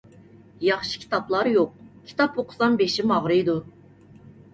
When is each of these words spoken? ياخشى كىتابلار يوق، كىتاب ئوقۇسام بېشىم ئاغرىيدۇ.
ياخشى 0.67 1.01
كىتابلار 1.01 1.49
يوق، 1.51 1.75
كىتاب 2.11 2.39
ئوقۇسام 2.45 2.79
بېشىم 2.79 3.13
ئاغرىيدۇ. 3.17 3.57